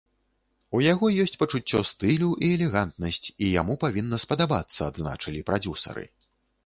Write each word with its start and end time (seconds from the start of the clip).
У 0.77 0.79
яго 0.83 1.09
ёсць 1.23 1.35
пачуццё 1.41 1.81
стылю 1.91 2.29
і 2.47 2.49
элегантнасць, 2.55 3.21
і 3.35 3.45
яму 3.61 3.77
павінна 3.87 4.21
спадабацца, 4.25 4.77
адзначылі 4.89 5.47
прадзюсары. 5.51 6.03